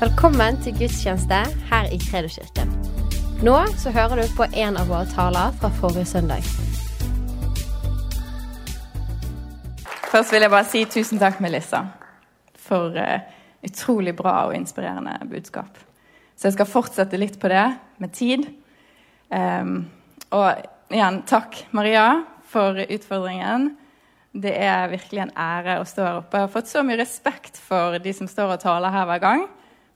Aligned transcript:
Velkommen 0.00 0.56
til 0.64 0.72
gudstjeneste 0.78 1.38
her 1.68 1.90
i 1.92 1.98
Kredoskirken. 2.00 2.70
Nå 3.44 3.56
så 3.76 3.90
hører 3.92 4.22
du 4.22 4.30
på 4.32 4.46
en 4.48 4.78
av 4.80 4.88
våre 4.88 5.04
taler 5.12 5.52
fra 5.60 5.68
forrige 5.76 6.06
søndag. 6.08 6.46
Først 10.08 10.32
vil 10.32 10.46
jeg 10.46 10.52
bare 10.54 10.68
si 10.70 10.86
tusen 10.88 11.20
takk, 11.20 11.36
Melissa, 11.44 11.82
for 12.56 12.96
uh, 12.96 13.28
utrolig 13.60 14.16
bra 14.16 14.46
og 14.46 14.56
inspirerende 14.56 15.18
budskap. 15.28 15.76
Så 16.32 16.48
jeg 16.48 16.56
skal 16.56 16.72
fortsette 16.78 17.20
litt 17.20 17.36
på 17.36 17.52
det 17.52 17.68
med 18.00 18.16
tid. 18.16 18.48
Um, 19.28 19.84
og 20.32 20.64
igjen, 20.88 21.22
takk, 21.28 21.60
Maria, 21.76 22.22
for 22.48 22.80
utfordringen. 22.88 23.74
Det 24.32 24.56
er 24.64 24.88
virkelig 24.96 25.26
en 25.28 25.36
ære 25.36 25.76
å 25.76 25.84
stå 25.84 26.08
her 26.08 26.24
oppe. 26.24 26.40
Jeg 26.40 26.48
har 26.48 26.56
fått 26.56 26.72
så 26.72 26.88
mye 26.88 27.02
respekt 27.04 27.60
for 27.68 28.00
de 28.00 28.16
som 28.16 28.32
står 28.32 28.56
og 28.56 28.62
taler 28.64 28.96
her 28.96 29.12
hver 29.12 29.26
gang. 29.28 29.50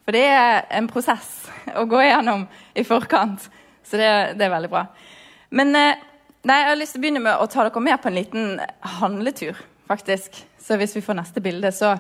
For 0.05 0.17
det 0.17 0.25
er 0.29 0.65
en 0.77 0.89
prosess 0.91 1.47
å 1.73 1.87
gå 1.89 2.01
igjennom 2.05 2.45
i 2.77 2.85
forkant. 2.85 3.47
Så 3.85 4.01
det, 4.01 4.11
det 4.39 4.47
er 4.47 4.53
veldig 4.53 4.71
bra. 4.73 4.85
Men 5.55 5.73
eh, 5.77 6.03
nei, 6.45 6.59
jeg 6.61 6.71
har 6.71 6.81
lyst 6.81 6.97
til 6.97 7.01
å 7.01 7.05
begynne 7.05 7.25
med 7.25 7.41
å 7.41 7.49
ta 7.51 7.65
dere 7.65 7.85
med 7.85 8.01
på 8.03 8.11
en 8.11 8.19
liten 8.19 8.61
handletur, 9.01 9.59
faktisk. 9.89 10.43
Så 10.61 10.79
hvis 10.81 10.97
vi 10.97 11.05
får 11.05 11.19
neste 11.21 11.41
bilde, 11.45 11.73
så 11.73 11.95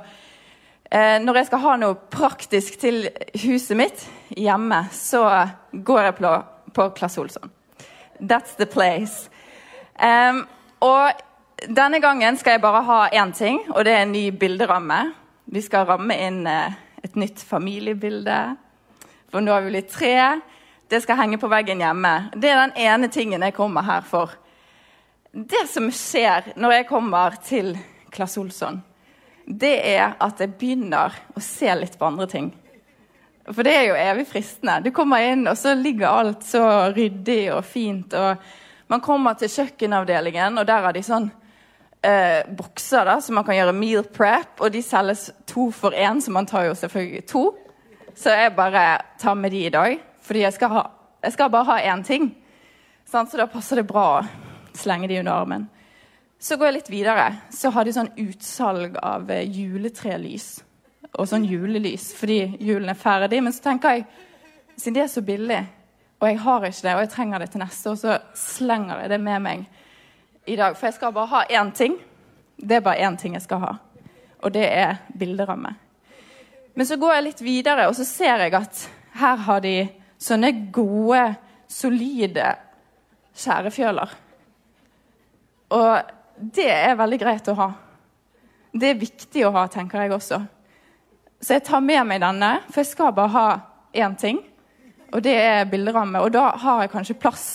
eh, 0.90 1.20
Når 1.22 1.40
jeg 1.40 1.50
skal 1.50 1.64
ha 1.64 1.76
noe 1.80 1.98
praktisk 2.12 2.78
til 2.80 3.08
huset 3.44 3.76
mitt 3.80 4.06
hjemme, 4.36 4.84
så 4.92 5.24
går 5.72 6.08
jeg 6.08 6.18
på, 6.20 6.34
på 6.76 6.88
Klasse 6.98 7.20
Olsson. 7.24 7.52
That's 8.20 8.56
the 8.60 8.66
place. 8.66 9.30
Um, 9.98 10.44
og 10.80 11.12
denne 11.70 12.00
gangen 12.02 12.36
skal 12.36 12.56
jeg 12.56 12.64
bare 12.64 12.82
ha 12.84 13.00
én 13.14 13.32
ting, 13.32 13.60
og 13.72 13.84
det 13.84 13.92
er 13.94 14.04
en 14.04 14.12
ny 14.12 14.28
bilderamme. 14.30 15.12
Vi 15.46 15.60
skal 15.62 15.86
ramme 15.88 16.16
inn 16.18 16.46
eh, 16.50 16.72
et 17.04 17.14
nytt 17.20 17.42
familiebilde. 17.44 18.38
For 19.28 19.44
nå 19.44 19.52
har 19.52 19.64
vi 19.64 19.74
blitt 19.74 19.92
tre. 19.92 20.40
Det 20.88 21.02
skal 21.04 21.18
henge 21.20 21.38
på 21.42 21.50
veggen 21.52 21.82
hjemme. 21.84 22.14
Det 22.32 22.48
er 22.48 22.62
den 22.62 22.76
ene 22.80 23.10
tingen 23.12 23.44
jeg 23.44 23.56
kommer 23.56 23.84
her 23.84 24.04
for. 24.08 24.32
Det 25.34 25.66
som 25.68 25.90
skjer 25.92 26.52
når 26.56 26.78
jeg 26.78 26.88
kommer 26.88 27.38
til 27.44 27.72
Klasse 28.14 28.40
Olsson, 28.40 28.78
det 29.44 29.74
er 29.90 30.14
at 30.22 30.40
jeg 30.40 30.54
begynner 30.56 31.16
å 31.34 31.42
se 31.42 31.72
litt 31.76 31.98
på 31.98 32.06
andre 32.08 32.28
ting. 32.30 32.52
For 33.50 33.66
det 33.66 33.74
er 33.76 33.88
jo 33.90 33.96
evig 34.00 34.28
fristende. 34.30 34.78
Du 34.86 34.92
kommer 34.94 35.20
inn, 35.20 35.42
og 35.50 35.58
så 35.60 35.74
ligger 35.76 36.08
alt 36.08 36.46
så 36.46 36.62
ryddig 36.94 37.50
og 37.52 37.64
fint. 37.68 38.14
og 38.14 38.40
Man 38.88 39.02
kommer 39.04 39.36
til 39.36 39.52
kjøkkenavdelingen, 39.52 40.56
og 40.56 40.68
der 40.70 40.86
har 40.86 40.96
de 40.96 41.02
sånn 41.04 41.28
eh, 42.04 42.44
bokser 42.56 43.04
da, 43.08 43.18
så 43.20 43.32
man 43.32 43.44
kan 43.46 43.56
gjøre 43.56 43.74
meal 43.76 44.04
prep. 44.04 44.60
Og 44.60 44.72
de 44.72 44.82
selges 44.84 45.30
to 45.50 45.70
for 45.74 45.96
én, 45.96 46.20
så 46.20 46.32
man 46.34 46.46
tar 46.46 46.68
jo 46.68 46.76
selvfølgelig 46.78 47.26
to. 47.30 47.44
Så 48.14 48.34
jeg 48.34 48.54
bare 48.56 48.84
tar 49.18 49.34
med 49.34 49.52
de 49.52 49.64
i 49.66 49.72
dag, 49.74 49.98
fordi 50.22 50.44
jeg 50.44 50.54
skal, 50.54 50.70
ha, 50.76 50.82
jeg 51.24 51.34
skal 51.34 51.50
bare 51.50 51.70
ha 51.72 51.94
én 51.94 52.04
ting. 52.06 52.30
Så 53.08 53.24
da 53.38 53.46
passer 53.50 53.80
det 53.80 53.88
bra 53.88 54.06
å 54.18 54.26
slenge 54.76 55.08
de 55.10 55.18
under 55.22 55.32
armen. 55.32 55.66
Så 56.40 56.58
går 56.58 56.70
jeg 56.70 56.76
litt 56.78 56.92
videre. 56.92 57.26
Så 57.54 57.72
har 57.72 57.84
de 57.86 57.94
sånn 57.94 58.12
utsalg 58.20 58.98
av 59.02 59.30
eh, 59.32 59.46
juletrelys 59.48 60.58
og 61.14 61.28
sånn 61.30 61.44
julelys 61.46 62.08
fordi 62.18 62.56
julen 62.58 62.90
er 62.90 62.98
ferdig. 62.98 63.40
Men 63.44 63.54
så 63.54 63.68
tenker 63.68 63.96
jeg, 63.96 64.06
siden 64.76 64.96
det 64.98 65.04
er 65.04 65.12
så 65.12 65.22
billig, 65.24 65.60
og 66.18 66.28
jeg 66.30 66.40
har 66.42 66.66
ikke 66.66 66.86
det, 66.86 66.94
og 66.94 67.02
jeg 67.04 67.12
trenger 67.12 67.42
det 67.42 67.50
til 67.52 67.62
neste 67.62 67.90
år, 67.92 67.98
så 68.00 68.16
slenger 68.38 69.02
jeg 69.04 69.12
det 69.12 69.20
med 69.22 69.44
meg 69.44 69.64
i 70.46 70.56
dag. 70.56 70.76
For 70.76 70.88
jeg 70.88 70.98
skal 70.98 71.14
bare 71.14 71.32
ha 71.32 71.44
én 71.60 71.72
ting. 71.74 71.96
Det 72.56 72.76
er 72.76 72.84
bare 72.84 73.02
én 73.06 73.16
ting 73.18 73.34
jeg 73.34 73.42
skal 73.42 73.62
ha, 73.64 73.72
og 74.38 74.52
det 74.54 74.64
er 74.68 75.00
bilderamme. 75.18 75.74
Men 76.74 76.86
så 76.86 76.96
går 76.98 77.14
jeg 77.14 77.24
litt 77.24 77.42
videre, 77.42 77.88
og 77.88 77.96
så 77.98 78.06
ser 78.06 78.44
jeg 78.44 78.54
at 78.54 78.82
her 79.18 79.42
har 79.46 79.62
de 79.62 79.74
sånne 80.18 80.50
gode, 80.74 81.22
solide 81.70 82.52
skjærefjøler. 83.34 84.14
Og 85.74 86.12
det 86.54 86.70
er 86.70 86.98
veldig 86.98 87.18
greit 87.18 87.50
å 87.50 87.56
ha. 87.58 87.68
Det 88.74 88.90
er 88.90 89.00
viktig 89.00 89.44
å 89.46 89.52
ha, 89.54 89.66
tenker 89.70 90.02
jeg 90.02 90.14
også. 90.14 90.40
Så 91.42 91.56
jeg 91.56 91.66
tar 91.66 91.82
med 91.84 92.06
meg 92.08 92.22
denne, 92.22 92.56
for 92.70 92.82
jeg 92.82 92.90
skal 92.90 93.14
bare 93.14 93.34
ha 93.34 93.48
én 93.94 94.14
ting. 94.18 94.40
Og 95.14 95.22
det 95.22 95.34
er 95.38 95.68
bilderamme. 95.70 96.22
Og 96.24 96.32
da 96.34 96.48
har 96.62 96.82
jeg 96.82 96.92
kanskje 96.94 97.18
plass 97.22 97.46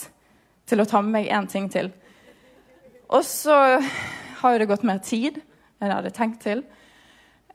til 0.70 0.80
å 0.80 0.88
ta 0.88 1.02
med 1.04 1.18
meg 1.18 1.32
én 1.34 1.48
ting 1.50 1.68
til. 1.72 1.92
Og 3.10 3.26
så 3.26 3.56
har 4.40 4.54
jo 4.54 4.60
det 4.62 4.70
gått 4.70 4.86
mer 4.86 5.00
tid 5.02 5.40
enn 5.80 5.90
jeg 5.90 5.96
hadde 5.96 6.14
tenkt 6.14 6.44
til. 6.46 6.62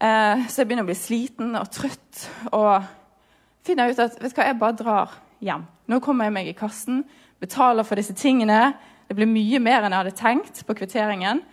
Eh, 0.02 0.42
så 0.50 0.60
jeg 0.60 0.68
begynner 0.68 0.86
å 0.86 0.90
bli 0.90 0.98
sliten 0.98 1.54
og 1.58 1.70
trøtt. 1.72 2.24
Og 2.50 2.82
finner 3.66 3.92
ut 3.92 4.02
at 4.02 4.18
vet 4.18 4.34
du 4.34 4.40
hva, 4.40 4.48
jeg 4.48 4.58
bare 4.58 4.78
drar 4.80 5.14
hjem. 5.44 5.66
Nå 5.90 6.00
kommer 6.02 6.26
jeg 6.26 6.34
meg 6.34 6.50
i 6.50 6.56
kassen, 6.58 7.04
betaler 7.42 7.86
for 7.86 8.00
disse 8.00 8.16
tingene. 8.18 8.74
Det 9.06 9.14
blir 9.18 9.30
mye 9.30 9.60
mer 9.62 9.84
enn 9.84 9.94
jeg 9.94 10.02
hadde 10.02 10.18
tenkt 10.18 10.64
på 10.66 10.76
kvitteringen. 10.80 11.44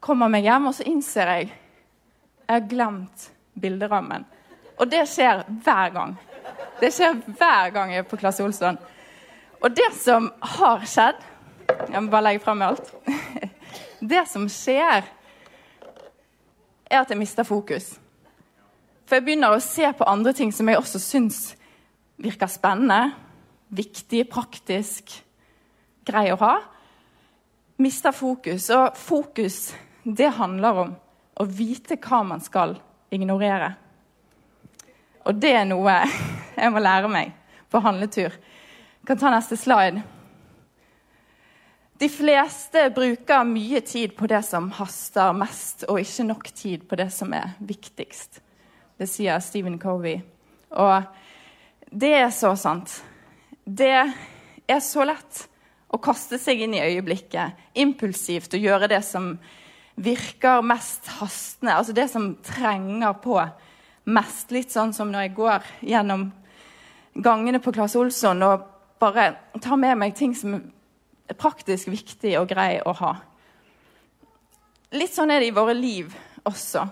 Kommer 0.00 0.30
meg 0.32 0.46
hjem, 0.46 0.70
og 0.70 0.76
så 0.78 0.86
innser 0.88 1.32
jeg 1.34 1.52
jeg 2.46 2.60
har 2.60 2.66
glemt 2.70 3.30
bilderammen. 3.58 4.22
Og 4.78 4.86
det 4.88 5.02
skjer 5.10 5.42
hver 5.64 5.90
gang. 5.90 6.12
Det 6.78 6.92
skjer 6.94 7.16
hver 7.26 7.72
gang 7.74 7.90
jeg 7.90 8.04
er 8.04 8.06
på 8.06 8.18
Klasse 8.20 8.44
Olsson. 8.44 8.78
Og 9.58 9.72
det 9.74 9.88
som 9.98 10.28
har 10.56 10.84
skjedd 10.86 11.24
Jeg 11.66 12.02
må 12.02 12.10
bare 12.10 12.28
legge 12.28 12.42
fra 12.44 12.54
meg 12.56 12.74
alt. 12.74 12.90
Det 14.12 14.24
som 14.28 14.44
skjer, 14.50 15.06
er 16.86 17.00
at 17.00 17.10
jeg 17.10 17.18
mister 17.18 17.46
fokus. 17.46 17.94
For 19.06 19.18
jeg 19.18 19.26
begynner 19.26 19.54
å 19.54 19.62
se 19.62 19.86
på 19.96 20.06
andre 20.06 20.34
ting 20.36 20.52
som 20.54 20.68
jeg 20.68 20.78
også 20.78 21.00
syns 21.02 21.40
virker 22.22 22.50
spennende, 22.50 23.14
viktig, 23.74 24.24
praktisk, 24.30 25.14
grei 26.06 26.28
å 26.32 26.38
ha. 26.40 26.54
Mister 27.82 28.14
fokus. 28.14 28.68
Og 28.74 28.98
fokus, 28.98 29.74
det 30.04 30.32
handler 30.38 30.82
om 30.84 30.94
å 31.36 31.46
vite 31.46 31.98
hva 32.00 32.22
man 32.26 32.42
skal 32.42 32.76
ignorere. 33.12 33.74
Og 35.26 35.38
det 35.42 35.52
er 35.58 35.66
noe 35.68 36.00
jeg 36.60 36.72
må 36.72 36.82
lære 36.82 37.10
meg 37.10 37.34
på 37.70 37.82
handletur. 37.82 38.30
Jeg 38.30 39.08
kan 39.10 39.20
ta 39.20 39.32
neste 39.34 39.58
slide. 39.58 40.02
De 41.98 42.08
fleste 42.12 42.90
bruker 42.92 43.44
mye 43.48 43.80
tid 43.80 44.12
på 44.18 44.28
det 44.28 44.42
som 44.44 44.68
haster 44.76 45.32
mest, 45.36 45.86
og 45.88 46.00
ikke 46.02 46.26
nok 46.28 46.50
tid 46.52 46.84
på 46.88 46.98
det 47.00 47.08
som 47.14 47.32
er 47.32 47.54
viktigst. 47.64 48.42
Det 49.00 49.08
sier 49.08 49.40
Stephen 49.40 49.78
Covey. 49.80 50.20
Og 50.76 51.06
det 51.88 52.12
er 52.18 52.32
så 52.36 52.52
sant. 52.60 52.98
Det 53.64 53.94
er 53.96 54.82
så 54.84 55.06
lett 55.08 55.46
å 55.88 56.00
kaste 56.02 56.36
seg 56.42 56.66
inn 56.66 56.76
i 56.76 56.84
øyeblikket, 56.84 57.56
impulsivt, 57.80 58.52
og 58.52 58.68
gjøre 58.68 58.90
det 58.92 59.00
som 59.06 59.32
virker 59.96 60.64
mest 60.66 61.08
hastende, 61.16 61.78
altså 61.78 61.96
det 61.96 62.10
som 62.12 62.34
trenger 62.44 63.16
på 63.24 63.38
mest. 64.12 64.52
Litt 64.52 64.74
sånn 64.74 64.92
som 64.92 65.08
når 65.12 65.30
jeg 65.30 65.36
går 65.38 65.70
gjennom 65.88 66.28
gangene 67.24 67.62
på 67.64 67.72
Claes 67.72 67.96
Olsson 67.96 68.44
og 68.44 68.66
bare 69.00 69.30
tar 69.64 69.80
med 69.80 69.96
meg 70.00 70.16
ting 70.16 70.34
som 70.36 70.58
praktisk 71.34 71.88
viktig 71.90 72.36
og 72.38 72.48
grei 72.50 72.78
å 72.80 72.94
ha. 73.00 73.16
Litt 74.94 75.14
sånn 75.14 75.32
er 75.34 75.42
det 75.42 75.50
i 75.50 75.56
våre 75.56 75.74
liv 75.74 76.14
også. 76.46 76.86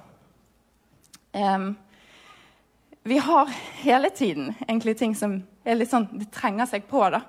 Um, 1.34 1.74
vi 3.04 3.18
har 3.18 3.50
hele 3.82 4.10
tiden 4.10 4.54
egentlig 4.66 4.96
ting 4.98 5.14
som 5.14 5.38
er 5.64 5.78
litt 5.78 5.90
sånn, 5.90 6.08
det 6.18 6.30
trenger 6.34 6.66
seg 6.66 6.88
på. 6.90 7.02
da. 7.10 7.20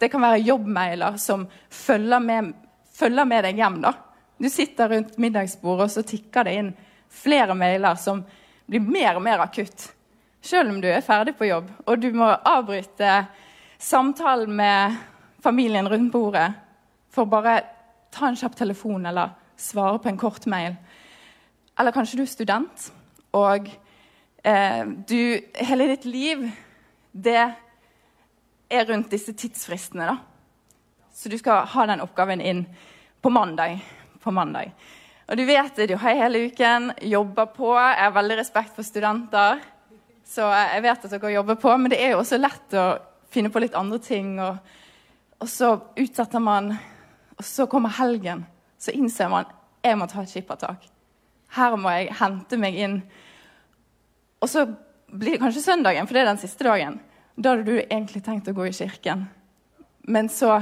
Det 0.00 0.08
kan 0.08 0.22
være 0.24 0.42
jobbmailer 0.42 1.18
som 1.20 1.46
følger 1.70 2.22
med, 2.24 2.52
følger 2.96 3.28
med 3.28 3.44
deg 3.44 3.60
hjem. 3.60 3.80
da. 3.84 3.94
Du 4.40 4.48
sitter 4.50 4.88
rundt 4.88 5.18
middagsbordet, 5.18 5.84
og 5.84 5.90
så 5.90 6.02
tikker 6.02 6.44
det 6.48 6.54
inn 6.56 6.70
flere 7.10 7.54
mailer 7.54 7.98
som 8.00 8.22
blir 8.66 8.80
mer 8.80 9.18
og 9.18 9.22
mer 9.22 9.42
akutt. 9.44 9.90
Selv 10.40 10.70
om 10.72 10.80
du 10.80 10.88
er 10.88 11.04
ferdig 11.04 11.34
på 11.36 11.50
jobb 11.50 11.68
og 11.84 12.00
du 12.00 12.14
må 12.16 12.30
avbryte 12.32 13.26
samtalen 13.80 14.54
med 14.56 14.96
familien 15.42 15.88
rundt 15.88 16.12
bordet 16.12 16.48
for 17.10 17.28
bare 17.30 17.60
ta 18.14 18.28
en 18.28 18.38
kjapp 18.38 18.56
telefon 18.58 19.06
eller 19.06 19.34
svare 19.60 19.98
på 19.98 20.08
en 20.08 20.18
kort 20.18 20.46
mail. 20.46 20.76
Eller 21.78 21.94
kanskje 21.94 22.20
du 22.20 22.24
er 22.24 22.30
student, 22.30 22.90
og 23.36 23.70
eh, 24.44 24.82
du, 25.08 25.40
hele 25.54 25.86
ditt 25.92 26.04
liv 26.04 26.44
det 27.12 27.40
er 28.70 28.86
rundt 28.86 29.10
disse 29.10 29.32
tidsfristene. 29.32 30.12
da. 30.12 30.18
Så 31.14 31.28
du 31.28 31.38
skal 31.38 31.66
ha 31.66 31.86
den 31.86 32.02
oppgaven 32.04 32.40
inn 32.40 32.66
på 33.20 33.30
mandag 33.30 33.80
på 34.20 34.30
mandag. 34.30 34.72
Og 35.30 35.38
du 35.38 35.44
vet 35.46 35.76
det, 35.76 35.86
du 35.90 35.96
har 36.00 36.18
hele 36.18 36.46
uken, 36.50 36.92
jobber 37.06 37.46
på. 37.54 37.70
Jeg 37.78 38.02
har 38.02 38.16
veldig 38.16 38.38
respekt 38.40 38.74
for 38.76 38.86
studenter, 38.86 39.62
så 40.26 40.48
jeg 40.52 40.82
vet 40.84 41.06
at 41.06 41.14
dere 41.14 41.32
jobber 41.36 41.58
på. 41.60 41.74
Men 41.78 41.92
det 41.92 42.00
er 42.02 42.14
jo 42.14 42.22
også 42.22 42.40
lett 42.40 42.76
å 42.78 42.86
finne 43.30 43.52
på 43.52 43.62
litt 43.62 43.78
andre 43.78 44.00
ting, 44.02 44.34
og, 44.42 44.58
og 45.40 45.48
så 45.48 45.72
utsetter 45.96 46.42
man 46.42 46.74
Og 47.38 47.44
så 47.44 47.64
kommer 47.66 47.88
helgen, 47.96 48.44
så 48.76 48.92
innser 48.92 49.30
man 49.32 49.48
jeg 49.80 49.96
må 49.96 50.04
ta 50.04 50.20
et 50.20 50.28
skippertak. 50.28 50.82
Her 51.56 51.76
må 51.80 51.88
jeg 51.94 52.10
hente 52.18 52.58
meg 52.60 52.74
inn. 52.76 52.98
Og 54.44 54.50
så 54.52 54.66
blir 55.08 55.38
det 55.38 55.40
kanskje 55.40 55.62
søndagen, 55.64 56.04
for 56.04 56.18
det 56.18 56.20
er 56.20 56.28
den 56.28 56.42
siste 56.42 56.66
dagen. 56.66 56.98
Da 57.32 57.54
hadde 57.54 57.64
du 57.64 57.78
egentlig 57.80 58.20
tenkt 58.26 58.50
å 58.52 58.54
gå 58.58 58.66
i 58.68 58.74
kirken. 58.76 59.24
Men 60.12 60.28
så 60.28 60.58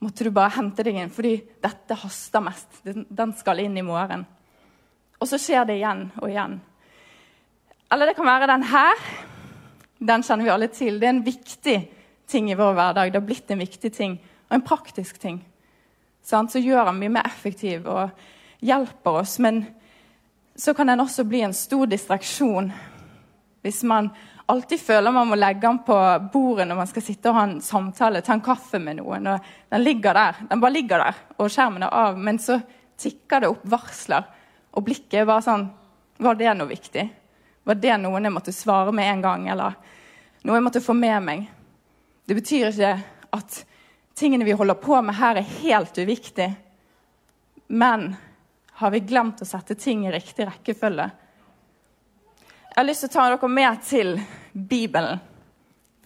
måtte 0.00 0.24
du 0.24 0.32
bare 0.32 0.54
hente 0.56 0.84
deg 0.86 0.96
inn, 0.96 1.12
fordi 1.12 1.34
dette 1.60 2.00
haster 2.00 2.40
mest. 2.48 2.80
Den 2.88 3.36
skal 3.36 3.60
inn 3.60 3.76
i 3.76 3.84
morgen. 3.84 4.24
Og 5.20 5.28
så 5.28 5.36
skjer 5.36 5.68
det 5.68 5.76
igjen 5.82 6.06
og 6.16 6.30
igjen. 6.32 6.56
Eller 7.92 8.08
det 8.08 8.16
kan 8.16 8.32
være 8.32 8.48
den 8.48 8.64
her. 8.72 9.06
Den 10.00 10.24
kjenner 10.24 10.48
vi 10.48 10.54
alle 10.56 10.72
til. 10.72 10.96
Det 10.98 11.06
er 11.06 11.14
en 11.18 11.26
viktig 11.26 11.76
ting 12.32 12.50
i 12.50 12.56
vår 12.58 12.72
hverdag. 12.76 13.12
Det 13.12 13.20
har 13.20 13.26
blitt 13.28 13.50
en 13.52 13.62
viktig 13.62 13.92
ting, 13.94 14.16
og 14.48 14.56
en 14.56 14.64
praktisk 14.66 15.20
ting. 15.20 15.42
Så 16.24 16.62
gjør 16.62 16.88
han 16.88 16.98
mye 16.98 17.12
mer 17.18 17.28
effektiv 17.28 17.86
og 17.90 18.10
hjelper 18.62 19.22
oss. 19.22 19.38
Men 19.42 19.64
så 20.56 20.74
kan 20.74 20.90
den 20.92 21.02
også 21.02 21.24
bli 21.28 21.42
en 21.44 21.56
stor 21.56 21.86
distraksjon 21.90 22.72
hvis 23.62 23.82
man 23.86 24.08
alltid 24.50 24.80
føler 24.80 25.14
man 25.14 25.28
må 25.30 25.36
legge 25.38 25.62
den 25.62 25.78
på 25.86 25.96
bordet 26.32 26.66
når 26.66 26.80
man 26.80 26.88
skal 26.90 27.04
sitte 27.06 27.30
og 27.30 27.36
ha 27.38 27.44
en 27.46 27.60
samtale, 27.62 28.22
ta 28.26 28.34
en 28.34 28.42
kaffe 28.44 28.80
med 28.82 28.98
noen. 28.98 29.28
og 29.30 29.52
Den 29.70 29.84
ligger 29.84 30.18
der, 30.18 30.40
den 30.50 30.60
bare 30.60 30.74
ligger 30.74 31.04
der, 31.04 31.20
og 31.38 31.50
skjermen 31.50 31.86
er 31.86 31.94
av. 31.94 32.18
Men 32.18 32.40
så 32.42 32.58
tikker 32.98 33.42
det 33.42 33.52
opp 33.52 33.62
varsler, 33.70 34.26
og 34.74 34.84
blikket 34.86 35.22
er 35.22 35.30
bare 35.30 35.46
sånn 35.46 35.70
Var 36.22 36.36
det 36.38 36.52
noe 36.54 36.70
viktig? 36.70 37.02
Var 37.66 37.78
det 37.80 37.94
noen 37.98 38.26
jeg 38.28 38.34
måtte 38.34 38.52
svare 38.54 38.92
med 38.94 39.08
en 39.10 39.22
gang, 39.24 39.48
eller 39.50 39.78
noe 40.42 40.58
jeg 40.58 40.66
måtte 40.66 40.82
få 40.84 40.94
med 40.94 41.22
meg? 41.24 41.46
Det 42.24 42.34
betyr 42.38 42.70
ikke 42.70 42.92
at 43.34 43.56
tingene 44.14 44.46
vi 44.46 44.54
holder 44.54 44.78
på 44.78 45.00
med 45.02 45.16
her, 45.18 45.40
er 45.40 45.54
helt 45.62 45.98
uviktig. 45.98 46.52
Men 47.66 48.12
har 48.78 48.92
vi 48.94 49.00
glemt 49.00 49.42
å 49.42 49.48
sette 49.48 49.74
ting 49.74 50.06
i 50.06 50.12
riktig 50.12 50.46
rekkefølge? 50.46 51.08
Jeg 52.72 52.78
har 52.78 52.86
lyst 52.86 53.04
til 53.04 53.10
å 53.10 53.14
ta 53.16 53.24
dere 53.28 53.48
med 53.52 53.82
til 53.84 54.14
Bibelen, 54.52 55.20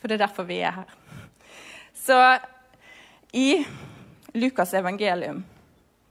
for 0.00 0.08
det 0.08 0.16
er 0.16 0.24
derfor 0.24 0.48
vi 0.48 0.58
er 0.64 0.80
her. 0.80 0.96
Så 1.94 2.16
i 3.36 3.64
Lukas' 4.36 4.74
evangelium 4.78 5.44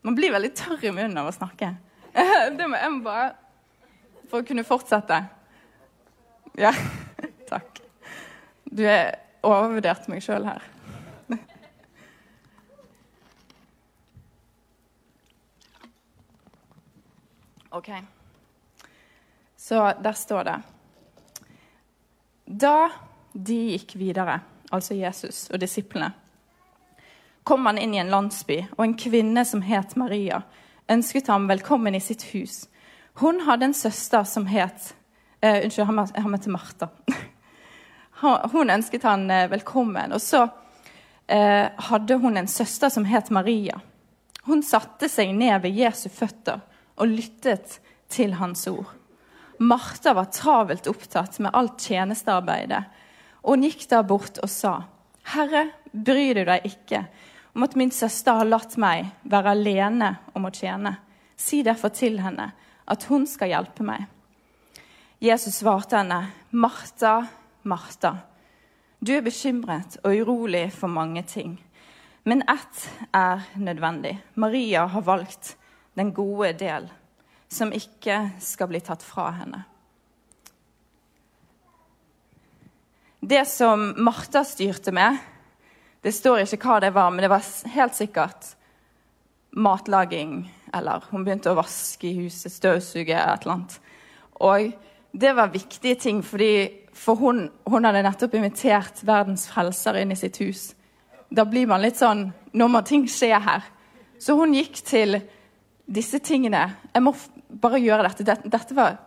Man 0.02 0.16
blir 0.16 0.34
veldig 0.34 0.52
tørr 0.54 0.84
i 0.86 0.92
munnen 0.94 1.18
av 1.18 1.32
å 1.32 1.34
snakke. 1.34 1.72
Det 2.58 2.68
må 2.70 2.78
jeg 2.78 2.98
bare 3.06 3.32
For 4.30 4.44
å 4.44 4.46
kunne 4.46 4.66
fortsette. 4.68 5.18
Ja, 6.62 6.70
takk. 7.52 7.82
Du 8.70 8.84
har 8.86 9.16
overvurdert 9.46 10.10
meg 10.12 10.24
sjøl 10.26 10.48
her. 10.48 10.64
OK. 17.76 17.90
Så 19.58 19.94
der 20.04 20.12
står 20.12 20.44
det 20.44 20.60
Da 22.46 22.90
de 23.34 23.58
gikk 23.74 23.96
videre, 24.00 24.40
altså 24.72 24.96
Jesus 24.96 25.50
og 25.50 25.60
disiplene, 25.60 26.14
kom 27.44 27.66
han 27.68 27.78
inn 27.82 27.94
i 27.94 28.00
en 28.00 28.14
landsby, 28.14 28.62
og 28.78 28.86
en 28.86 28.96
kvinne 28.96 29.44
som 29.46 29.62
het 29.66 29.98
Maria, 30.00 30.40
ønsket 30.90 31.28
ham 31.28 31.50
velkommen 31.50 31.98
i 31.98 32.00
sitt 32.00 32.24
hus. 32.32 32.70
Hun 33.20 33.42
hadde 33.44 33.66
en 33.70 33.76
søster 33.76 34.24
som 34.24 34.48
het 34.48 34.94
uh, 35.44 35.66
Unnskyld, 35.66 36.30
med 36.30 36.40
til 36.40 36.56
Martha. 36.56 36.88
Hun 38.22 38.70
ønsket 38.70 39.04
han 39.04 39.28
uh, 39.32 39.48
velkommen. 39.52 40.14
Og 40.16 40.22
så 40.22 40.46
eh, 41.28 41.68
hadde 41.90 42.16
hun 42.22 42.38
en 42.38 42.48
søster 42.48 42.90
som 42.90 43.06
het 43.06 43.30
Maria. 43.30 43.80
Hun 44.46 44.64
satte 44.64 45.10
seg 45.10 45.34
ned 45.36 45.62
ved 45.64 45.78
Jesu 45.78 46.10
føtter 46.14 46.62
og 46.96 47.12
lyttet 47.12 47.80
til 48.14 48.38
hans 48.40 48.68
ord. 48.70 48.92
Martha 49.58 50.14
var 50.14 50.30
travelt 50.36 50.88
opptatt 50.92 51.40
med 51.40 51.56
alt 51.56 51.80
tjenestearbeidet, 51.82 52.84
og 53.46 53.56
hun 53.56 53.66
gikk 53.66 53.88
da 53.90 54.02
bort 54.04 54.40
og 54.44 54.50
sa, 54.52 54.84
'Herre, 55.26 55.72
bryr 55.92 56.36
du 56.36 56.44
deg 56.46 56.66
ikke 56.66 57.06
om 57.56 57.64
at 57.64 57.76
min 57.76 57.92
søster 57.92 58.36
har 58.36 58.46
latt 58.46 58.76
meg 58.78 59.10
være 59.24 59.56
alene 59.56 60.18
om 60.36 60.46
å 60.46 60.52
tjene?' 60.52 60.98
'Si 61.38 61.64
derfor 61.64 61.90
til 61.90 62.20
henne 62.20 62.52
at 62.88 63.04
hun 63.04 63.26
skal 63.28 63.50
hjelpe 63.50 63.84
meg.' 63.84 64.06
Jesus 65.20 65.64
svarte 65.64 65.98
henne, 65.98 66.32
'Martha, 66.52 67.28
Martha, 67.66 68.16
du 69.02 69.12
er 69.16 69.26
bekymret 69.26 69.98
og 70.04 70.14
urolig 70.14 70.70
for 70.74 70.88
mange 70.88 71.24
ting.' 71.24 71.58
Men 72.26 72.42
ett 72.50 72.90
er 73.14 73.44
nødvendig. 73.56 74.18
Maria 74.34 74.86
har 74.86 75.02
valgt 75.02 75.58
den 75.94 76.14
gode 76.14 76.54
del 76.54 76.88
som 77.48 77.74
ikke 77.74 78.32
skal 78.42 78.68
bli 78.72 78.82
tatt 78.82 79.04
fra 79.06 79.28
henne. 79.32 79.60
Det 83.22 83.46
som 83.48 83.94
Martha 83.98 84.44
styrte 84.44 84.92
med, 84.92 85.18
det 86.02 86.14
står 86.14 86.44
ikke 86.44 86.66
hva 86.66 86.80
det 86.82 86.94
var, 86.94 87.10
men 87.14 87.22
det 87.22 87.30
var 87.30 87.46
helt 87.74 87.96
sikkert 87.98 88.56
matlaging, 89.56 90.44
eller 90.74 91.06
hun 91.10 91.24
begynte 91.26 91.54
å 91.54 91.58
vaske 91.58 92.10
i 92.10 92.18
huset, 92.20 92.54
støvsuge, 92.54 93.16
et 93.16 93.46
eller 93.46 93.54
annet. 93.56 93.80
Og 94.42 94.74
det 95.20 95.32
var 95.34 95.48
viktige 95.54 95.96
ting, 95.96 96.24
for 96.24 97.16
hun, 97.16 97.50
hun 97.64 97.88
hadde 97.88 98.04
nettopp 98.04 98.34
invitert 98.36 99.00
verdens 99.08 99.48
frelser 99.48 100.02
inn 100.02 100.12
i 100.12 100.18
sitt 100.20 100.42
hus. 100.44 100.74
Da 101.32 101.46
blir 101.48 101.68
man 101.68 101.84
litt 101.84 102.00
sånn 102.00 102.30
Nå 102.56 102.68
må 102.72 102.80
ting 102.88 103.04
skje 103.12 103.34
her. 103.40 103.64
Så 104.20 104.36
hun 104.40 104.54
gikk 104.56 104.78
til 104.86 105.18
disse 105.86 106.22
tingene 106.24 106.62
Jeg 106.94 107.04
må 107.04 107.12
bare 107.50 107.82
gjøre 107.84 108.08
dette. 108.08 108.38
Dette 108.44 108.78
var 108.78 109.00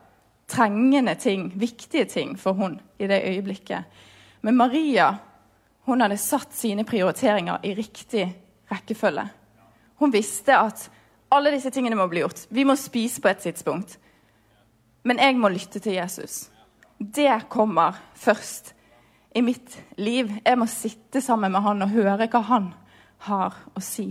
trengende 0.48 1.14
ting, 1.20 1.48
viktige 1.56 2.04
ting 2.08 2.34
for 2.40 2.56
hun 2.56 2.78
i 2.98 3.08
det 3.08 3.22
øyeblikket. 3.28 3.84
Men 4.44 4.56
Maria 4.56 5.14
hun 5.88 6.04
hadde 6.04 6.20
satt 6.20 6.52
sine 6.56 6.84
prioriteringer 6.84 7.64
i 7.64 7.72
riktig 7.76 8.26
rekkefølge. 8.68 9.24
Hun 10.00 10.12
visste 10.12 10.56
at 10.56 10.88
alle 11.32 11.52
disse 11.52 11.72
tingene 11.72 11.96
må 11.96 12.08
bli 12.08 12.20
gjort. 12.20 12.44
Vi 12.52 12.64
må 12.68 12.76
spise 12.76 13.20
på 13.24 13.28
et 13.32 13.40
tidspunkt. 13.44 13.96
Men 15.06 15.20
jeg 15.22 15.36
må 15.38 15.50
lytte 15.52 15.80
til 15.82 15.98
Jesus. 15.98 16.48
Det 16.98 17.48
kommer 17.50 17.98
først 18.18 18.72
i 19.34 19.42
mitt 19.44 19.76
liv. 19.96 20.32
Jeg 20.44 20.58
må 20.58 20.66
sitte 20.70 21.22
sammen 21.22 21.52
med 21.54 21.62
han 21.62 21.84
og 21.84 21.94
høre 21.94 22.26
hva 22.30 22.42
han 22.48 22.72
har 23.28 23.54
å 23.76 23.82
si. 23.82 24.10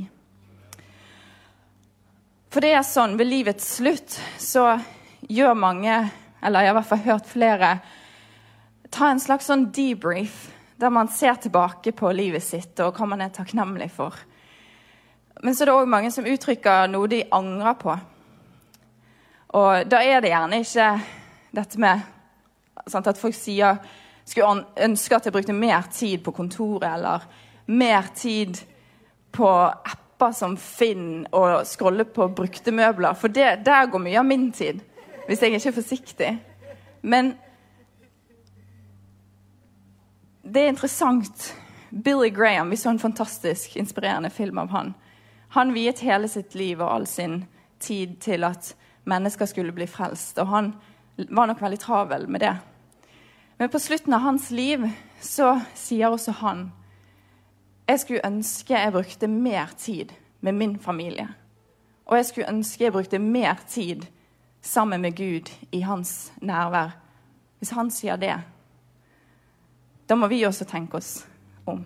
For 2.52 2.64
det 2.64 2.74
er 2.78 2.86
sånn 2.88 3.18
ved 3.20 3.28
livets 3.30 3.76
slutt 3.78 4.16
så 4.40 4.78
gjør 5.28 5.58
mange, 5.60 5.98
eller 6.42 6.64
jeg 6.64 6.72
har 6.72 6.76
i 6.76 6.78
hvert 6.80 6.92
fall 6.92 7.04
hørt 7.04 7.28
flere, 7.30 7.72
ta 8.94 9.12
en 9.12 9.22
slags 9.22 9.50
sånn 9.50 9.68
debrief, 9.76 10.48
der 10.80 10.94
man 10.94 11.10
ser 11.12 11.36
tilbake 11.42 11.92
på 11.98 12.12
livet 12.16 12.46
sitt 12.46 12.80
og 12.86 12.96
hva 12.96 13.08
man 13.10 13.24
er 13.26 13.34
takknemlig 13.36 13.90
for. 13.94 14.16
Men 15.44 15.54
så 15.54 15.66
er 15.66 15.70
det 15.70 15.76
òg 15.76 15.90
mange 15.90 16.12
som 16.14 16.26
uttrykker 16.26 16.88
noe 16.90 17.10
de 17.12 17.26
angrer 17.34 17.78
på. 17.82 17.98
Og 19.58 19.90
da 19.90 20.02
er 20.04 20.22
det 20.22 20.34
gjerne 20.34 20.62
ikke 20.62 20.88
dette 21.58 21.82
med 21.82 22.04
sant, 22.88 23.08
at 23.08 23.20
folk 23.20 23.36
sier 23.36 23.80
skulle 24.28 24.66
ønske 24.84 25.16
at 25.16 25.28
jeg 25.28 25.34
brukte 25.34 25.56
mer 25.56 25.88
tid 25.92 26.20
på 26.24 26.34
kontoret, 26.36 26.90
eller 26.98 27.24
mer 27.68 28.10
tid 28.16 28.60
på 29.32 29.48
apper 29.48 30.34
som 30.36 30.58
Finn 30.60 31.26
og 31.36 31.64
scrolle 31.68 32.06
på 32.06 32.28
brukte 32.36 32.74
møbler. 32.76 33.16
For 33.16 33.32
det, 33.32 33.62
der 33.66 33.88
går 33.92 34.04
mye 34.04 34.20
av 34.20 34.28
min 34.28 34.50
tid, 34.52 34.82
hvis 35.28 35.42
jeg 35.42 35.56
ikke 35.56 35.72
er 35.72 35.78
forsiktig. 35.78 36.32
Men 37.02 37.34
det 40.44 40.64
er 40.64 40.74
interessant. 40.76 41.54
Billy 41.90 42.30
Graham, 42.36 42.70
vi 42.70 42.76
så 42.76 42.90
en 42.90 43.00
fantastisk 43.00 43.78
inspirerende 43.80 44.30
film 44.30 44.58
av 44.60 44.74
han. 44.76 44.94
Han 45.56 45.72
viet 45.74 46.04
hele 46.04 46.28
sitt 46.28 46.56
liv 46.56 46.82
og 46.82 46.92
all 46.92 47.08
sin 47.08 47.46
tid 47.80 48.18
til 48.20 48.44
at 48.44 48.74
mennesker 49.08 49.50
skulle 49.50 49.76
bli 49.76 49.88
frelst. 49.90 50.38
Og 50.38 50.48
han 50.52 50.74
var 51.30 51.50
nok 51.50 51.62
veldig 51.62 51.80
travel 51.82 52.28
med 52.28 52.44
det. 52.44 52.56
Men 53.58 53.72
på 53.74 53.80
slutten 53.82 54.14
av 54.14 54.22
hans 54.22 54.52
liv 54.52 54.84
så 55.24 55.56
sier 55.76 56.14
også 56.14 56.36
han 56.44 56.68
jeg 57.88 58.02
skulle 58.04 58.28
ønske 58.28 58.76
jeg 58.76 58.92
brukte 58.92 59.28
mer 59.32 59.72
tid 59.80 60.12
med 60.44 60.58
min 60.60 60.76
familie. 60.80 61.28
Og 62.06 62.18
jeg 62.18 62.26
skulle 62.28 62.50
ønske 62.52 62.84
jeg 62.84 62.94
brukte 62.94 63.20
mer 63.20 63.56
tid 63.68 64.04
sammen 64.62 65.02
med 65.02 65.16
Gud 65.16 65.52
i 65.72 65.82
hans 65.88 66.32
nærvær. 66.42 66.98
Hvis 67.60 67.72
han 67.74 67.92
sier 67.92 68.20
det, 68.20 68.36
da 70.08 70.16
må 70.16 70.28
vi 70.28 70.44
også 70.46 70.68
tenke 70.68 71.00
oss 71.00 71.26
om. 71.66 71.86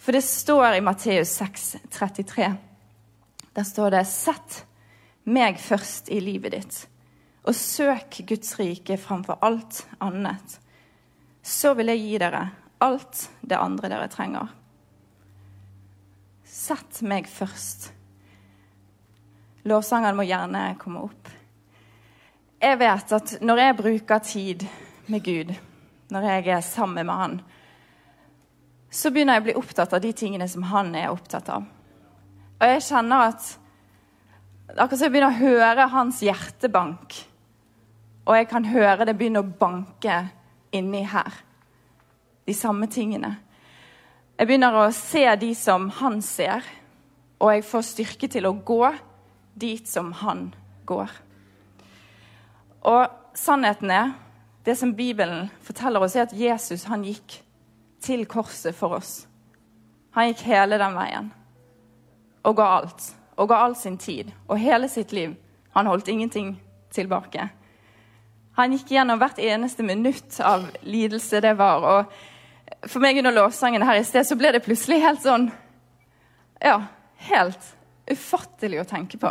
For 0.00 0.12
det 0.12 0.22
står 0.24 0.76
i 0.76 0.84
Matteus 0.84 1.32
6, 1.40 1.76
33, 1.90 2.52
der 3.56 3.66
står 3.68 3.90
det 3.96 4.06
Sett 4.08 4.64
meg 5.30 5.60
først 5.62 6.10
i 6.12 6.20
livet 6.22 6.54
ditt, 6.56 6.80
og 7.46 7.56
søk 7.56 8.20
Guds 8.28 8.56
rike 8.58 8.98
framfor 9.00 9.40
alt 9.44 9.84
annet. 10.02 10.58
Så 11.42 11.72
vil 11.78 11.92
jeg 11.92 12.02
gi 12.02 12.18
dere 12.20 12.42
alt 12.84 13.28
det 13.40 13.56
andre 13.56 13.88
dere 13.92 14.08
trenger. 14.12 14.50
Sett 16.44 17.00
meg 17.06 17.28
først. 17.30 17.92
Lovsangene 19.68 20.16
må 20.16 20.26
gjerne 20.28 20.64
komme 20.80 21.04
opp. 21.06 21.30
Jeg 22.60 22.76
vet 22.80 23.12
at 23.16 23.34
når 23.40 23.62
jeg 23.62 23.76
bruker 23.78 24.24
tid 24.24 24.64
med 25.08 25.24
Gud, 25.24 25.52
når 26.12 26.26
jeg 26.28 26.48
er 26.48 26.64
sammen 26.64 27.06
med 27.06 27.14
Han, 27.14 27.40
så 28.90 29.12
begynner 29.12 29.38
jeg 29.38 29.44
å 29.44 29.46
bli 29.46 29.58
opptatt 29.60 29.92
av 29.94 30.02
de 30.02 30.10
tingene 30.12 30.48
som 30.50 30.66
han 30.66 30.90
er 30.98 31.12
opptatt 31.12 31.48
av. 31.54 31.66
Og 32.60 32.72
jeg 32.72 32.82
kjenner 32.88 33.30
at 33.30 33.52
Akkurat 34.76 34.98
som 34.98 35.08
jeg 35.08 35.14
begynner 35.14 35.32
å 35.32 35.40
høre 35.40 35.86
hans 35.90 36.20
hjertebank. 36.22 37.16
Og 38.28 38.36
jeg 38.36 38.48
kan 38.50 38.66
høre 38.70 39.06
det 39.08 39.16
begynne 39.18 39.42
å 39.42 39.54
banke 39.60 40.22
inni 40.76 41.02
her. 41.10 41.32
De 42.46 42.54
samme 42.54 42.86
tingene. 42.90 43.32
Jeg 44.38 44.48
begynner 44.48 44.76
å 44.78 44.86
se 44.94 45.24
de 45.40 45.50
som 45.58 45.88
han 45.98 46.20
ser, 46.24 46.64
og 47.40 47.50
jeg 47.52 47.66
får 47.66 47.86
styrke 47.88 48.28
til 48.30 48.46
å 48.48 48.54
gå 48.54 48.84
dit 49.58 49.88
som 49.88 50.12
han 50.22 50.46
går. 50.88 51.10
Og 52.88 53.36
sannheten 53.36 53.92
er, 53.92 54.14
det 54.64 54.76
som 54.78 54.94
Bibelen 54.96 55.48
forteller 55.64 56.04
oss, 56.04 56.16
er 56.16 56.28
at 56.28 56.36
Jesus 56.36 56.86
han 56.88 57.04
gikk 57.04 57.40
til 58.00 58.26
korset 58.28 58.76
for 58.76 58.96
oss. 59.00 59.24
Han 60.16 60.30
gikk 60.30 60.46
hele 60.48 60.78
den 60.80 60.96
veien 60.96 61.30
og 62.44 62.56
ga 62.56 62.68
alt. 62.78 63.10
Og 63.40 63.48
ga 63.48 63.62
all 63.64 63.76
sin 63.78 63.96
tid 63.98 64.32
og 64.48 64.60
hele 64.60 64.88
sitt 64.92 65.14
liv. 65.16 65.34
Han 65.72 65.88
holdt 65.88 66.10
ingenting 66.12 66.58
tilbake. 66.92 67.48
Han 68.58 68.74
gikk 68.74 68.92
gjennom 68.92 69.20
hvert 69.20 69.38
eneste 69.40 69.84
minutt 69.86 70.40
av 70.44 70.66
lidelse 70.84 71.40
det 71.40 71.54
var. 71.56 71.86
Og 71.86 72.90
for 72.90 73.00
meg 73.02 73.20
under 73.20 73.34
lovsangen 73.34 73.84
her 73.86 74.00
i 74.00 74.04
sted 74.04 74.26
så 74.28 74.36
ble 74.38 74.52
det 74.52 74.64
plutselig 74.66 75.00
helt 75.04 75.24
sånn 75.24 75.50
Ja, 76.60 76.82
helt 77.30 77.70
ufattelig 78.10 78.82
å 78.82 78.88
tenke 78.88 79.16
på. 79.20 79.30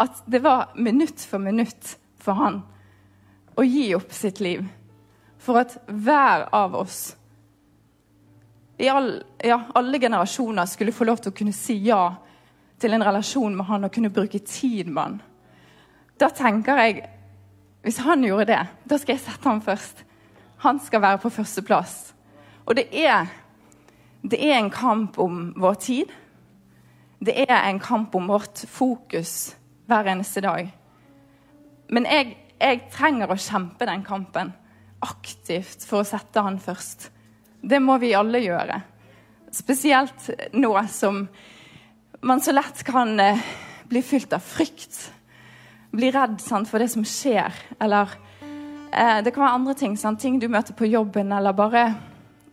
At 0.00 0.22
det 0.26 0.40
var 0.42 0.72
minutt 0.74 1.22
for 1.22 1.38
minutt 1.38 1.94
for 2.18 2.34
han 2.40 2.62
å 3.54 3.62
gi 3.62 3.92
opp 3.94 4.10
sitt 4.16 4.40
liv. 4.42 4.64
For 5.38 5.60
at 5.60 5.76
hver 5.86 6.48
av 6.56 6.74
oss 6.80 7.00
i 8.80 8.88
all, 8.88 9.12
ja, 9.44 9.60
alle 9.76 10.00
generasjoner 10.00 10.66
skulle 10.66 10.94
få 10.96 11.04
lov 11.04 11.20
til 11.20 11.32
å 11.32 11.36
kunne 11.36 11.54
si 11.54 11.76
ja 11.84 12.16
til 12.80 12.94
en 12.96 13.04
relasjon 13.04 13.56
med 13.56 13.68
han 13.68 13.84
og 13.86 13.92
kunne 13.94 14.12
bruke 14.12 14.40
tid 14.44 14.88
med 14.88 15.02
han. 15.02 15.18
Da 16.20 16.28
tenker 16.28 16.84
jeg 16.84 17.08
Hvis 17.80 17.96
han 18.04 18.20
gjorde 18.20 18.44
det, 18.50 18.60
da 18.84 18.96
skal 19.00 19.14
jeg 19.14 19.22
sette 19.24 19.48
ham 19.48 19.62
først. 19.64 20.02
Han 20.60 20.80
skal 20.84 21.00
være 21.00 21.18
på 21.18 21.30
førsteplass. 21.32 22.12
Og 22.66 22.76
det 22.76 22.84
er, 22.92 23.30
det 24.20 24.36
er 24.36 24.58
en 24.58 24.68
kamp 24.70 25.16
om 25.18 25.54
vår 25.56 25.78
tid. 25.80 26.10
Det 27.24 27.46
er 27.48 27.70
en 27.70 27.80
kamp 27.80 28.14
om 28.14 28.28
vårt 28.28 28.66
fokus 28.68 29.56
hver 29.88 30.12
eneste 30.12 30.42
dag. 30.44 30.68
Men 31.88 32.04
jeg, 32.04 32.36
jeg 32.60 32.82
trenger 32.92 33.32
å 33.32 33.40
kjempe 33.40 33.88
den 33.88 34.04
kampen 34.04 34.52
aktivt 35.00 35.86
for 35.88 36.02
å 36.02 36.08
sette 36.10 36.44
han 36.44 36.60
først. 36.60 37.08
Det 37.64 37.80
må 37.80 37.96
vi 37.98 38.12
alle 38.12 38.44
gjøre. 38.44 38.76
Spesielt 39.56 40.28
nå 40.52 40.74
som 40.92 41.24
man 42.20 42.40
så 42.40 42.52
lett 42.52 42.82
kan 42.82 43.20
eh, 43.20 43.38
bli 43.88 44.02
fylt 44.02 44.32
av 44.32 44.38
frykt. 44.38 45.12
Bli 45.90 46.10
redd 46.10 46.40
sant, 46.40 46.68
for 46.68 46.78
det 46.78 46.90
som 46.92 47.04
skjer. 47.04 47.54
Eller 47.80 48.12
eh, 48.92 49.18
det 49.24 49.32
kan 49.34 49.44
være 49.44 49.56
andre 49.58 49.74
ting. 49.74 49.96
Sant? 49.98 50.20
Ting 50.20 50.38
du 50.40 50.48
møter 50.48 50.76
på 50.76 50.88
jobben, 50.90 51.32
eller 51.32 51.56
bare 51.56 51.84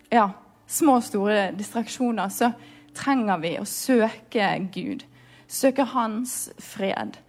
ja, 0.10 0.30
små 0.68 1.00
og 1.02 1.06
store 1.06 1.52
distraksjoner. 1.58 2.32
Så 2.34 2.52
trenger 2.98 3.44
vi 3.44 3.58
å 3.60 3.68
søke 3.68 4.50
Gud. 4.74 5.06
Søke 5.48 5.86
Hans 5.94 6.48
fred. 6.60 7.20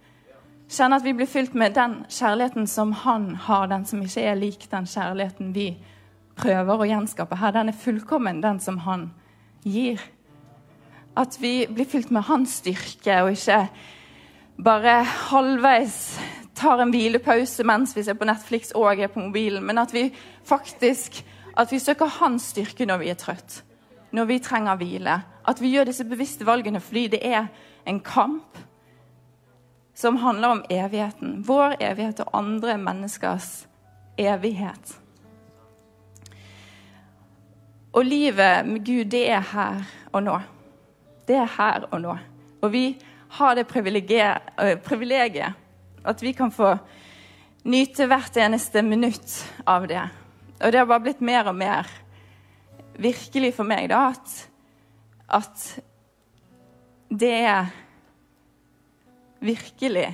Kjenne 0.69 0.99
at 0.99 1.05
vi 1.05 1.15
blir 1.17 1.29
fylt 1.29 1.55
med 1.57 1.73
den 1.73 2.03
kjærligheten 2.13 2.67
som 2.69 2.91
han 3.03 3.31
har, 3.47 3.67
den 3.71 3.87
som 3.89 4.03
ikke 4.05 4.25
er 4.29 4.37
lik 4.37 4.67
den 4.69 4.85
kjærligheten 4.85 5.53
vi 5.55 5.71
prøver 6.39 6.83
å 6.83 6.87
gjenskape 6.87 7.39
her, 7.41 7.55
den 7.55 7.71
er 7.71 7.77
fullkommen, 7.77 8.41
den 8.43 8.59
som 8.61 8.77
han 8.85 9.07
gir. 9.65 9.99
At 11.19 11.35
vi 11.41 11.67
blir 11.67 11.87
fylt 11.89 12.11
med 12.15 12.27
hans 12.29 12.61
styrke, 12.61 13.21
og 13.23 13.33
ikke 13.35 13.65
bare 14.63 15.01
halvveis 15.03 16.19
tar 16.55 16.81
en 16.83 16.91
hvilepause 16.91 17.63
mens 17.67 17.95
vi 17.95 18.03
ser 18.03 18.17
på 18.19 18.27
Netflix 18.27 18.71
og 18.75 18.99
er 18.99 19.11
på 19.11 19.23
mobilen, 19.23 19.63
men 19.63 19.77
at 19.79 19.93
vi 19.95 20.09
faktisk 20.47 21.21
at 21.59 21.71
vi 21.71 21.79
søker 21.79 22.07
hans 22.19 22.51
styrke 22.53 22.87
når 22.87 23.01
vi 23.01 23.09
er 23.11 23.19
trøtt, 23.19 23.63
når 24.15 24.29
vi 24.29 24.39
trenger 24.39 24.79
hvile. 24.79 25.21
At 25.47 25.61
vi 25.61 25.73
gjør 25.73 25.89
disse 25.89 26.05
bevisste 26.07 26.45
valgene 26.47 26.79
fordi 26.79 27.07
det 27.15 27.19
er 27.25 27.47
en 27.87 27.99
kamp 27.99 28.59
som 29.95 30.19
handler 30.21 30.55
om 30.55 30.63
evigheten. 30.71 31.41
Vår 31.47 31.75
evighet 31.83 32.21
og 32.23 32.37
andre 32.37 32.77
menneskers 32.77 33.67
evighet. 34.17 34.95
Og 37.93 38.05
livet 38.05 38.67
med 38.67 38.85
Gud, 38.85 39.09
det 39.11 39.25
er 39.29 39.43
her 39.51 39.83
og 40.13 40.23
nå. 40.23 40.39
Det 41.29 41.37
er 41.37 41.49
her 41.59 41.85
og 41.91 41.99
nå. 42.01 42.17
Og 42.65 42.71
vi 42.73 42.97
har 43.37 43.55
det 43.55 43.67
øh, 43.69 44.77
privilegiet 44.81 45.53
at 46.05 46.21
vi 46.21 46.31
kan 46.33 46.51
få 46.51 46.77
nyte 47.63 48.07
hvert 48.09 48.37
eneste 48.37 48.81
minutt 48.81 49.35
av 49.67 49.85
det. 49.87 50.01
Og 50.59 50.71
det 50.71 50.79
har 50.79 50.87
bare 50.89 51.05
blitt 51.05 51.21
mer 51.21 51.51
og 51.51 51.55
mer 51.55 51.87
virkelig 52.97 53.53
for 53.55 53.67
meg 53.67 53.89
da, 53.91 54.09
at, 54.09 54.33
at 55.29 55.67
det 57.09 57.33
er 57.45 57.69
virkelig 59.39 60.09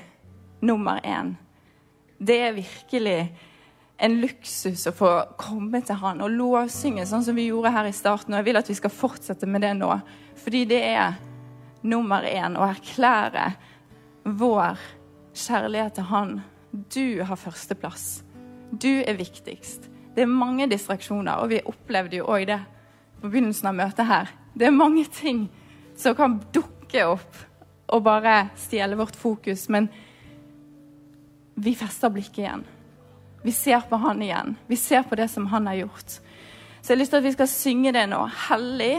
nummer 0.61 0.99
én. 0.99 1.35
Det 2.19 2.39
er 2.41 2.57
virkelig 2.59 3.19
en 3.97 4.17
luksus 4.19 4.87
å 4.89 4.93
få 4.95 5.11
komme 5.39 5.79
til 5.85 5.99
han 6.01 6.23
og 6.23 6.33
lovsynge 6.33 7.05
sånn 7.07 7.23
som 7.23 7.37
vi 7.37 7.47
gjorde 7.47 7.71
her 7.71 7.87
i 7.87 7.95
starten. 7.95 8.33
Og 8.33 8.41
jeg 8.41 8.49
vil 8.49 8.59
at 8.59 8.71
vi 8.71 8.77
skal 8.77 8.93
fortsette 8.93 9.47
med 9.47 9.63
det 9.63 9.71
nå, 9.79 9.91
fordi 10.41 10.65
det 10.69 10.81
er 10.89 11.15
nummer 11.85 12.25
én 12.27 12.57
å 12.57 12.67
erklære 12.67 13.47
vår 14.25 14.81
kjærlighet 15.35 15.99
til 15.99 16.09
han. 16.11 16.37
Du 16.71 17.23
har 17.23 17.39
førsteplass. 17.39 18.23
Du 18.71 18.91
er 19.05 19.15
viktigst. 19.15 19.87
Det 20.15 20.23
er 20.23 20.31
mange 20.31 20.67
distraksjoner, 20.71 21.39
og 21.43 21.51
vi 21.51 21.63
opplevde 21.67 22.19
jo 22.19 22.29
òg 22.31 22.47
det 22.49 22.61
på 23.21 23.29
begynnelsen 23.29 23.71
av 23.71 23.77
møtet 23.77 24.09
her. 24.09 24.31
Det 24.55 24.67
er 24.67 24.75
mange 24.75 25.05
ting 25.11 25.45
som 25.99 26.15
kan 26.17 26.39
dukke 26.55 27.03
opp 27.07 27.43
og 27.93 28.03
bare 28.03 28.49
stjele 28.59 28.97
vårt 28.99 29.15
fokus, 29.19 29.67
men 29.69 29.87
vi 31.55 31.75
fester 31.77 32.11
blikket 32.11 32.43
igjen. 32.43 32.65
Vi 33.45 33.51
ser 33.51 33.81
på 33.89 33.95
han 33.95 34.21
igjen. 34.21 34.55
Vi 34.67 34.75
ser 34.75 35.03
på 35.03 35.15
det 35.15 35.27
som 35.29 35.45
han 35.47 35.67
har 35.67 35.75
gjort. 35.75 36.17
Så 36.81 36.93
jeg 36.93 36.95
har 36.95 36.99
lyst 36.99 37.11
til 37.13 37.17
at 37.17 37.25
vi 37.27 37.33
skal 37.35 37.47
synge 37.47 37.91
det 37.93 38.05
nå. 38.09 38.23
Hellig 38.47 38.95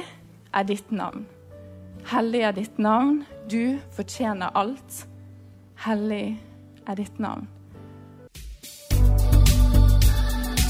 er 0.54 0.68
ditt 0.68 0.92
navn. 0.94 1.24
Hellig 2.12 2.44
er 2.46 2.54
ditt 2.54 2.78
navn. 2.78 3.24
Du 3.50 3.78
fortjener 3.96 4.54
alt. 4.54 5.02
Hellig 5.82 6.38
er 6.86 6.94
ditt 6.94 7.18
navn. 7.18 7.48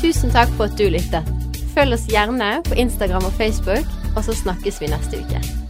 Tusen 0.01 0.33
takk 0.33 0.57
for 0.57 0.71
at 0.71 0.81
du 0.81 0.89
lyttet. 0.89 1.29
Følg 1.77 1.99
oss 1.99 2.09
gjerne 2.09 2.63
på 2.65 2.81
Instagram 2.81 3.29
og 3.29 3.37
Facebook, 3.37 3.93
og 4.17 4.25
så 4.25 4.41
snakkes 4.41 4.81
vi 4.81 4.89
neste 4.89 5.21
uke. 5.21 5.66